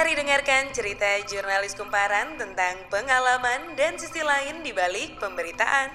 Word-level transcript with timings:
Mari 0.00 0.16
dengarkan 0.16 0.72
cerita 0.72 1.04
jurnalis 1.28 1.76
kumparan 1.76 2.40
tentang 2.40 2.88
pengalaman 2.88 3.76
dan 3.76 4.00
sisi 4.00 4.24
lain 4.24 4.64
di 4.64 4.72
balik 4.72 5.20
pemberitaan. 5.20 5.92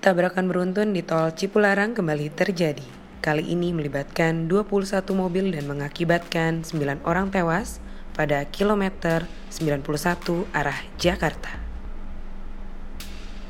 Tabrakan 0.00 0.48
beruntun 0.48 0.96
di 0.96 1.04
tol 1.04 1.28
Cipularang 1.36 1.92
kembali 1.92 2.32
terjadi. 2.32 2.88
Kali 3.20 3.52
ini 3.52 3.76
melibatkan 3.76 4.48
21 4.48 5.12
mobil 5.12 5.52
dan 5.52 5.68
mengakibatkan 5.68 6.64
9 6.64 7.04
orang 7.04 7.28
tewas 7.28 7.84
pada 8.16 8.48
kilometer 8.48 9.28
91 9.52 10.48
arah 10.56 10.80
Jakarta. 10.96 11.52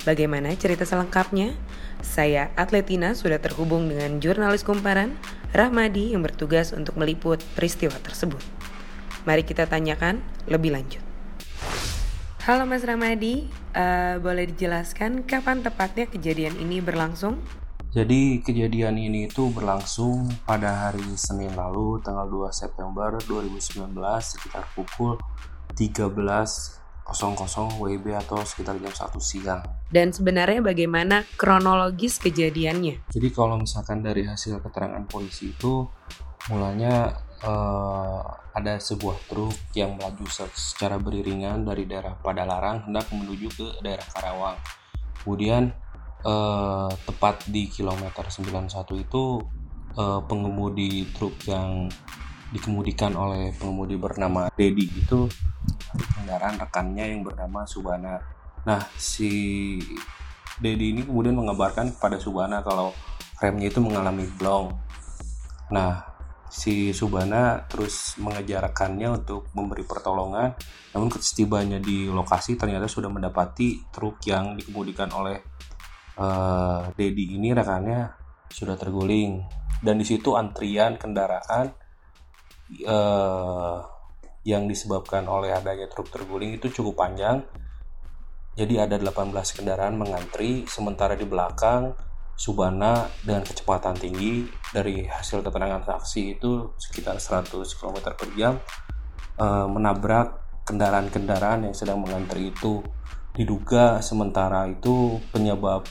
Bagaimana 0.03 0.51
cerita 0.59 0.83
selengkapnya? 0.83 1.55
Saya 2.03 2.51
Atletina 2.59 3.15
sudah 3.15 3.39
terhubung 3.39 3.87
dengan 3.87 4.19
jurnalis 4.19 4.67
kumparan 4.67 5.15
Rahmadi 5.55 6.19
yang 6.19 6.27
bertugas 6.27 6.75
untuk 6.75 6.99
meliput 6.99 7.39
peristiwa 7.55 7.95
tersebut. 8.03 8.43
Mari 9.23 9.47
kita 9.47 9.71
tanyakan 9.71 10.19
lebih 10.51 10.75
lanjut. 10.75 10.99
Halo 12.43 12.67
Mas 12.67 12.83
Rahmadi, 12.83 13.47
uh, 13.71 14.19
boleh 14.19 14.51
dijelaskan 14.51 15.23
kapan 15.23 15.63
tepatnya 15.63 16.11
kejadian 16.11 16.59
ini 16.59 16.83
berlangsung? 16.83 17.39
Jadi 17.95 18.43
kejadian 18.43 18.99
ini 18.99 19.31
itu 19.31 19.47
berlangsung 19.55 20.27
pada 20.43 20.91
hari 20.91 21.07
Senin 21.15 21.55
lalu 21.55 22.03
tanggal 22.03 22.27
2 22.27 22.51
September 22.51 23.15
2019 23.23 23.95
sekitar 24.19 24.67
pukul 24.75 25.23
13 25.79 26.84
00 27.05 27.77
WIB 27.77 28.17
atau 28.17 28.41
sekitar 28.41 28.81
jam 28.81 28.93
1 28.93 29.21
siang. 29.21 29.61
Dan 29.93 30.11
sebenarnya 30.11 30.65
bagaimana 30.65 31.29
kronologis 31.37 32.17
kejadiannya? 32.17 33.05
Jadi 33.13 33.29
kalau 33.31 33.61
misalkan 33.61 34.01
dari 34.01 34.25
hasil 34.25 34.65
keterangan 34.65 35.05
polisi 35.05 35.53
itu 35.53 35.85
mulanya 36.49 37.13
uh, 37.45 38.21
ada 38.55 38.81
sebuah 38.81 39.17
truk 39.29 39.75
yang 39.77 40.01
melaju 40.01 40.25
secara 40.55 40.97
beriringan 40.97 41.67
dari 41.67 41.85
daerah 41.85 42.17
Padalarang 42.17 42.89
hendak 42.89 43.11
menuju 43.13 43.49
ke 43.53 43.67
daerah 43.85 44.07
Karawang. 44.09 44.57
Kemudian 45.21 45.73
uh, 46.25 46.91
tepat 47.05 47.45
di 47.49 47.69
kilometer 47.69 48.25
91 48.29 48.71
itu 49.05 49.41
uh, 49.97 50.21
pengemudi 50.25 51.09
truk 51.13 51.37
yang 51.49 51.89
dikemudikan 52.55 53.19
oleh 53.19 53.51
pengemudi 53.59 53.99
bernama 53.99 54.47
Dedi 54.55 54.87
itu 54.87 55.27
kendaraan 56.25 56.57
rekannya 56.57 57.05
yang 57.13 57.21
bernama 57.21 57.69
Subana. 57.69 58.17
Nah, 58.65 58.81
si 58.97 59.77
Dedi 60.57 60.97
ini 60.97 61.05
kemudian 61.05 61.37
mengabarkan 61.37 61.93
kepada 61.93 62.17
Subana 62.17 62.65
kalau 62.65 62.97
remnya 63.37 63.69
itu 63.69 63.85
mengalami 63.85 64.25
blong. 64.41 64.73
Nah, 65.69 66.01
si 66.49 66.97
Subana 66.97 67.69
terus 67.69 68.17
mengejar 68.17 68.65
rekannya 68.65 69.21
untuk 69.21 69.53
memberi 69.53 69.85
pertolongan. 69.85 70.57
Namun 70.97 71.13
setibanya 71.21 71.77
di 71.77 72.09
lokasi 72.09 72.57
ternyata 72.57 72.89
sudah 72.89 73.13
mendapati 73.13 73.93
truk 73.93 74.25
yang 74.25 74.57
dikemudikan 74.57 75.13
oleh 75.13 75.37
uh, 76.17 76.89
Dedi 76.97 77.37
ini 77.37 77.53
rekannya 77.53 78.09
sudah 78.49 78.81
terguling. 78.81 79.45
Dan 79.85 80.01
di 80.01 80.09
situ 80.09 80.33
antrian 80.33 80.97
kendaraan 80.97 81.69
uh, 82.89 83.94
yang 84.45 84.69
disebabkan 84.69 85.25
oleh 85.25 85.57
adanya 85.57 85.89
truk 85.89 86.13
terguling 86.13 86.61
itu 86.61 86.69
cukup 86.69 87.01
panjang. 87.01 87.41
Jadi 88.55 88.79
ada 88.79 88.95
18 89.01 89.35
kendaraan 89.57 89.99
mengantri, 89.99 90.69
sementara 90.71 91.19
di 91.19 91.27
belakang 91.27 91.97
Subana 92.35 93.07
dengan 93.23 93.47
kecepatan 93.47 93.95
tinggi 93.95 94.43
dari 94.75 95.07
hasil 95.07 95.47
keterangan 95.47 95.87
saksi 95.87 96.35
itu 96.35 96.75
sekitar 96.75 97.23
100 97.23 97.55
km 97.79 98.11
per 98.11 98.29
jam 98.35 98.59
uh, 99.39 99.71
menabrak 99.71 100.63
kendaraan-kendaraan 100.67 101.71
yang 101.71 101.75
sedang 101.75 102.03
mengantri 102.03 102.51
itu. 102.51 102.83
Diduga 103.35 104.03
sementara 104.03 104.67
itu 104.67 105.19
penyebab 105.31 105.87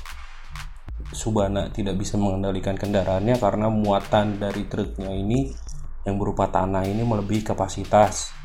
Subana 1.16 1.72
tidak 1.72 2.00
bisa 2.00 2.20
mengendalikan 2.20 2.76
kendaraannya 2.76 3.40
karena 3.40 3.68
muatan 3.68 4.40
dari 4.40 4.68
truknya 4.68 5.12
ini 5.16 5.52
yang 6.04 6.20
berupa 6.20 6.52
tanah 6.52 6.84
ini 6.84 7.04
melebihi 7.08 7.44
kapasitas 7.44 8.43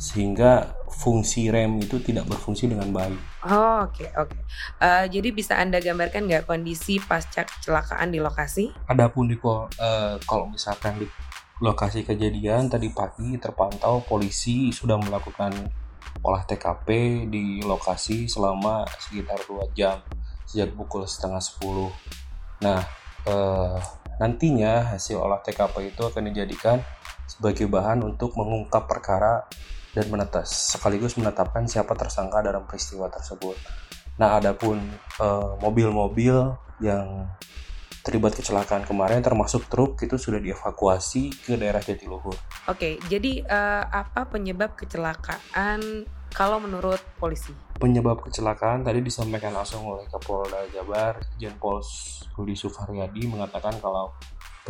sehingga 0.00 0.72
fungsi 0.88 1.52
rem 1.52 1.76
itu 1.76 2.00
tidak 2.00 2.24
berfungsi 2.24 2.72
dengan 2.72 2.88
baik. 2.88 3.20
Oh 3.44 3.84
oke 3.84 4.00
okay, 4.00 4.08
oke. 4.16 4.32
Okay. 4.32 4.42
Uh, 4.80 5.04
jadi 5.12 5.28
bisa 5.28 5.60
anda 5.60 5.76
gambarkan 5.76 6.24
nggak 6.24 6.48
kondisi 6.48 6.96
pasca 6.96 7.44
kecelakaan 7.44 8.08
di 8.08 8.18
lokasi? 8.18 8.72
Adapun 8.88 9.28
di 9.28 9.36
uh, 9.44 9.68
kalau 10.24 10.48
misalkan 10.48 10.96
di 10.96 11.06
lokasi 11.60 12.08
kejadian 12.08 12.72
tadi 12.72 12.88
pagi 12.88 13.36
terpantau 13.36 14.00
polisi 14.00 14.72
sudah 14.72 14.96
melakukan 14.96 15.52
olah 16.24 16.48
TKP 16.48 16.88
di 17.28 17.60
lokasi 17.60 18.24
selama 18.24 18.88
sekitar 18.96 19.36
dua 19.44 19.68
jam 19.76 20.00
sejak 20.48 20.72
pukul 20.72 21.04
setengah 21.04 21.44
sepuluh. 21.44 21.92
Nah 22.64 22.80
uh, 23.28 23.76
nantinya 24.16 24.96
hasil 24.96 25.20
olah 25.20 25.44
TKP 25.44 25.92
itu 25.92 26.02
akan 26.08 26.32
dijadikan 26.32 26.80
sebagai 27.28 27.68
bahan 27.68 28.00
untuk 28.00 28.32
mengungkap 28.34 28.88
perkara 28.88 29.44
dan 29.90 30.06
menetas 30.06 30.76
sekaligus 30.76 31.18
menetapkan 31.18 31.66
siapa 31.66 31.94
tersangka 31.98 32.42
dalam 32.42 32.66
peristiwa 32.66 33.10
tersebut. 33.10 33.58
Nah, 34.20 34.38
adapun 34.38 34.78
eh, 35.18 35.52
mobil-mobil 35.58 36.36
yang 36.84 37.26
terlibat 38.00 38.32
kecelakaan 38.32 38.88
kemarin 38.88 39.20
termasuk 39.20 39.68
truk 39.68 40.00
itu 40.00 40.16
sudah 40.16 40.40
dievakuasi 40.40 41.44
ke 41.44 41.60
daerah 41.60 41.84
Jatiluhur. 41.84 42.32
Oke, 42.64 42.96
jadi 43.12 43.44
uh, 43.44 43.84
apa 43.92 44.24
penyebab 44.24 44.72
kecelakaan 44.72 46.08
kalau 46.32 46.56
menurut 46.64 47.00
polisi? 47.20 47.52
Penyebab 47.76 48.24
kecelakaan 48.24 48.88
tadi 48.88 49.04
disampaikan 49.04 49.52
langsung 49.52 49.84
oleh 49.84 50.08
Kapolda 50.08 50.64
Jabar, 50.72 51.20
Jenpol 51.36 51.84
Rudi 52.40 52.56
Sufaryadi 52.56 53.28
mengatakan 53.28 53.76
kalau 53.84 54.16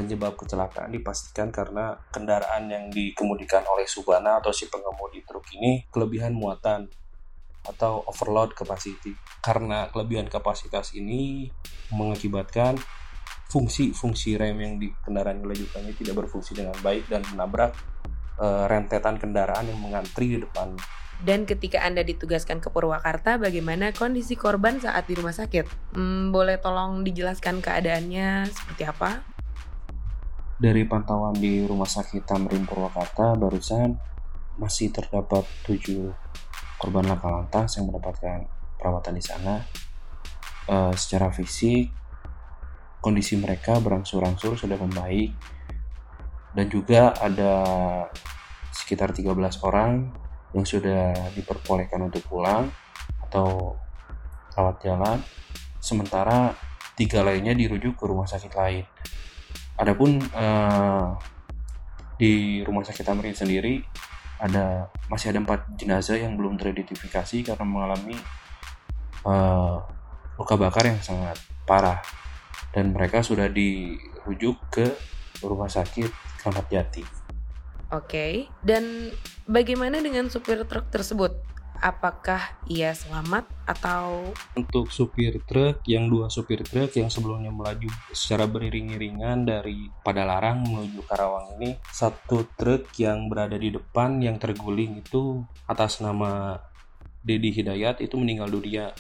Penyebab 0.00 0.40
kecelakaan 0.40 0.88
dipastikan 0.88 1.52
karena 1.52 1.92
kendaraan 2.08 2.72
yang 2.72 2.88
dikemudikan 2.88 3.68
oleh 3.68 3.84
Subana 3.84 4.40
atau 4.40 4.48
si 4.48 4.64
pengemudi 4.72 5.20
truk 5.28 5.44
ini 5.60 5.84
kelebihan 5.92 6.32
muatan 6.32 6.88
atau 7.68 8.00
overload 8.08 8.56
capacity. 8.56 9.12
Karena 9.44 9.92
kelebihan 9.92 10.32
kapasitas 10.32 10.96
ini 10.96 11.52
mengakibatkan 11.92 12.80
fungsi-fungsi 13.52 14.40
rem 14.40 14.56
yang 14.56 14.74
di 14.80 14.88
kendaraan 15.04 15.44
dilajukannya 15.44 15.92
tidak 15.92 16.24
berfungsi 16.24 16.56
dengan 16.56 16.76
baik 16.80 17.10
dan 17.12 17.20
menabrak 17.34 17.76
e, 18.38 18.46
rentetan 18.70 19.20
kendaraan 19.20 19.68
yang 19.68 19.76
mengantri 19.82 20.32
di 20.32 20.38
depan. 20.40 20.78
Dan 21.20 21.44
ketika 21.44 21.84
Anda 21.84 22.00
ditugaskan 22.00 22.64
ke 22.64 22.72
Purwakarta, 22.72 23.36
bagaimana 23.36 23.92
kondisi 23.92 24.40
korban 24.40 24.80
saat 24.80 25.04
di 25.04 25.20
rumah 25.20 25.36
sakit? 25.36 25.92
Hmm, 25.92 26.32
boleh 26.32 26.56
tolong 26.56 27.04
dijelaskan 27.04 27.60
keadaannya 27.60 28.48
seperti 28.48 28.88
apa? 28.88 29.20
Dari 30.60 30.84
pantauan 30.84 31.32
di 31.40 31.64
Rumah 31.64 31.88
Sakit 31.88 32.28
Tamrin 32.28 32.68
Purwakarta 32.68 33.32
barusan 33.32 33.96
masih 34.60 34.92
terdapat 34.92 35.48
tujuh 35.64 36.12
korban 36.76 37.08
laka 37.08 37.32
lantas 37.32 37.80
yang 37.80 37.88
mendapatkan 37.88 38.44
perawatan 38.76 39.16
di 39.16 39.24
sana. 39.24 39.64
Uh, 40.68 40.92
secara 40.92 41.32
fisik, 41.32 41.88
kondisi 43.00 43.40
mereka 43.40 43.80
berangsur-angsur 43.80 44.60
sudah 44.60 44.76
membaik. 44.76 45.32
Dan 46.52 46.68
juga 46.68 47.16
ada 47.16 47.56
sekitar 48.68 49.16
13 49.16 49.32
orang 49.64 50.12
yang 50.52 50.68
sudah 50.68 51.16
diperbolehkan 51.40 52.04
untuk 52.04 52.20
pulang 52.28 52.68
atau 53.24 53.80
rawat 54.52 54.76
jalan. 54.84 55.24
Sementara 55.80 56.52
tiga 57.00 57.24
lainnya 57.24 57.56
dirujuk 57.56 57.96
ke 57.96 58.04
rumah 58.04 58.28
sakit 58.28 58.52
lain 58.52 58.84
Adapun 59.80 60.20
uh, 60.36 61.16
di 62.20 62.60
rumah 62.60 62.84
sakit 62.84 63.00
Tamrin 63.00 63.32
sendiri 63.32 63.80
ada 64.40 64.92
masih 65.08 65.32
ada 65.32 65.40
empat 65.40 65.72
jenazah 65.80 66.20
yang 66.20 66.36
belum 66.36 66.60
teridentifikasi 66.60 67.48
karena 67.48 67.64
mengalami 67.64 68.16
uh, 69.24 69.80
luka 70.36 70.56
bakar 70.60 70.84
yang 70.88 71.00
sangat 71.00 71.40
parah 71.64 72.00
dan 72.76 72.92
mereka 72.92 73.24
sudah 73.24 73.48
dirujuk 73.48 74.56
ke 74.68 74.84
rumah 75.40 75.68
sakit 75.68 76.08
Kramat 76.40 76.66
Jati. 76.68 77.04
Oke, 77.90 78.06
okay. 78.06 78.32
dan 78.62 79.10
bagaimana 79.50 79.98
dengan 79.98 80.30
supir 80.30 80.62
truk 80.64 80.88
tersebut? 80.94 81.34
Apakah 81.80 82.60
ia 82.68 82.92
selamat 82.92 83.48
atau 83.64 84.32
untuk 84.54 84.92
supir 84.92 85.40
truk 85.48 85.80
yang 85.88 86.12
dua 86.12 86.28
supir 86.28 86.60
truk 86.60 86.92
yang 86.94 87.08
sebelumnya 87.08 87.48
melaju 87.48 87.88
secara 88.12 88.44
beriring-iringan 88.44 89.48
dari 89.48 89.88
Padalarang 90.04 90.60
menuju 90.64 91.00
Karawang 91.08 91.56
ini 91.58 91.80
satu 91.88 92.46
truk 92.54 92.92
yang 93.00 93.32
berada 93.32 93.56
di 93.56 93.72
depan 93.72 94.20
yang 94.20 94.36
terguling 94.36 95.00
itu 95.00 95.40
atas 95.64 96.04
nama 96.04 96.60
Dedi 97.20 97.52
Hidayat 97.52 98.00
itu 98.00 98.16
meninggal 98.16 98.48
dunia 98.48 98.92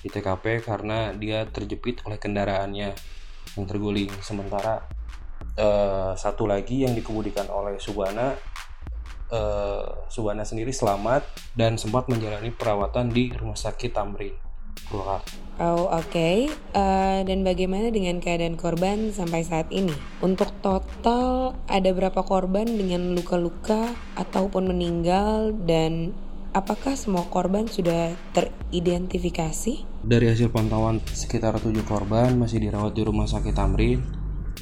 di 0.00 0.08
TKP 0.08 0.64
karena 0.64 1.12
dia 1.12 1.44
terjepit 1.46 2.02
oleh 2.08 2.16
kendaraannya 2.16 2.90
yang 3.54 3.66
terguling. 3.68 4.10
Sementara 4.24 4.82
uh, 5.60 6.12
satu 6.16 6.48
lagi 6.48 6.82
yang 6.82 6.96
dikemudikan 6.96 7.46
oleh 7.52 7.76
Subana 7.78 8.34
uh, 9.30 9.89
Subana 10.10 10.42
sendiri 10.42 10.74
selamat 10.74 11.22
dan 11.54 11.78
sempat 11.78 12.10
menjalani 12.10 12.50
perawatan 12.50 13.14
di 13.14 13.30
Rumah 13.30 13.54
Sakit 13.54 13.94
Tamrin, 13.94 14.34
Purwakarta. 14.90 15.30
Oh 15.62 15.86
oke, 15.86 16.10
okay. 16.10 16.50
uh, 16.74 17.22
dan 17.22 17.46
bagaimana 17.46 17.94
dengan 17.94 18.18
keadaan 18.18 18.58
korban 18.58 19.14
sampai 19.14 19.46
saat 19.46 19.70
ini? 19.70 19.94
Untuk 20.18 20.50
total 20.66 21.54
ada 21.70 21.90
berapa 21.94 22.26
korban 22.26 22.66
dengan 22.66 23.14
luka-luka 23.14 23.94
ataupun 24.18 24.74
meninggal 24.74 25.54
dan 25.62 26.10
apakah 26.58 26.98
semua 26.98 27.30
korban 27.30 27.70
sudah 27.70 28.10
teridentifikasi? 28.34 29.86
Dari 30.02 30.26
hasil 30.26 30.50
pantauan 30.50 30.98
sekitar 31.06 31.62
tujuh 31.62 31.86
korban 31.86 32.34
masih 32.34 32.58
dirawat 32.58 32.98
di 32.98 33.06
Rumah 33.06 33.30
Sakit 33.30 33.54
Tamrin. 33.54 34.02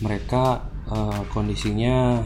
Mereka 0.05 0.45
uh, 0.93 1.23
kondisinya 1.33 2.21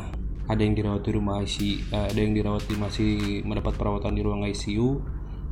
ada 0.53 0.63
yang 0.63 0.77
dirawat 0.77 1.03
di 1.09 1.13
rumah 1.17 1.41
ICU, 1.41 1.89
uh, 1.97 2.07
ada 2.13 2.21
yang 2.21 2.37
dirawat 2.37 2.69
di 2.69 2.77
masih 2.77 3.13
mendapat 3.49 3.75
perawatan 3.81 4.13
di 4.13 4.21
ruang 4.21 4.45
ICU 4.45 5.01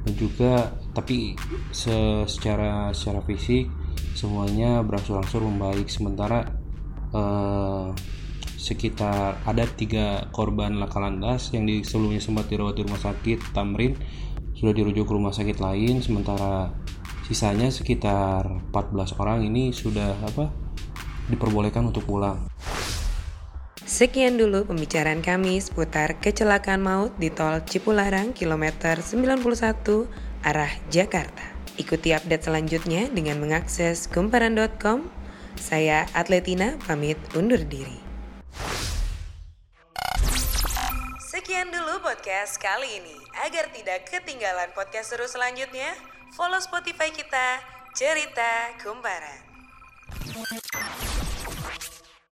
dan 0.00 0.12
juga 0.16 0.52
tapi 0.96 1.36
se 1.72 2.24
secara 2.24 2.92
secara 2.96 3.20
fisik 3.24 3.68
semuanya 4.12 4.84
berangsur-angsur 4.84 5.40
membaik. 5.40 5.88
Sementara 5.88 6.44
uh, 7.16 7.92
sekitar 8.60 9.40
ada 9.48 9.64
tiga 9.64 10.28
korban 10.36 10.76
laka 10.76 11.00
lantas 11.00 11.48
yang 11.56 11.64
di 11.64 11.80
sebelumnya 11.80 12.20
sempat 12.20 12.52
dirawat 12.52 12.76
di 12.76 12.84
rumah 12.84 13.00
sakit 13.00 13.56
Tamrin 13.56 13.96
sudah 14.52 14.76
dirujuk 14.76 15.08
ke 15.08 15.12
rumah 15.16 15.32
sakit 15.32 15.56
lain. 15.56 16.04
Sementara 16.04 16.68
sisanya 17.24 17.72
sekitar 17.72 18.44
14 18.74 19.16
orang 19.16 19.48
ini 19.48 19.72
sudah 19.72 20.12
apa 20.20 20.52
diperbolehkan 21.32 21.88
untuk 21.88 22.04
pulang. 22.04 22.50
Sekian 23.90 24.38
dulu 24.38 24.70
pembicaraan 24.70 25.18
kami 25.18 25.58
seputar 25.58 26.14
kecelakaan 26.22 26.78
maut 26.78 27.10
di 27.18 27.26
tol 27.26 27.58
Cipularang 27.66 28.30
kilometer 28.30 29.02
91 29.02 29.42
arah 30.46 30.70
Jakarta. 30.94 31.42
Ikuti 31.74 32.14
update 32.14 32.46
selanjutnya 32.46 33.10
dengan 33.10 33.42
mengakses 33.42 34.06
kumparan.com. 34.06 35.10
Saya 35.58 36.06
Atletina 36.14 36.78
pamit 36.86 37.18
undur 37.34 37.66
diri. 37.66 37.98
Sekian 41.26 41.74
dulu 41.74 41.98
podcast 41.98 42.62
kali 42.62 43.02
ini. 43.02 43.18
Agar 43.42 43.74
tidak 43.74 44.06
ketinggalan 44.06 44.70
podcast 44.70 45.18
seru 45.18 45.26
selanjutnya, 45.26 45.98
follow 46.38 46.62
Spotify 46.62 47.10
kita, 47.10 47.58
Cerita 47.98 48.70
Kumparan. 48.86 49.50